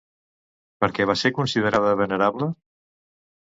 [0.83, 2.49] Per què va ser considerada venerable?